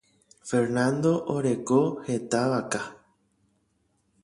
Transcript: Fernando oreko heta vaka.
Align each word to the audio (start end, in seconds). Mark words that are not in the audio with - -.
Fernando 0.51 1.11
oreko 1.33 1.77
heta 2.09 2.41
vaka. 2.55 2.83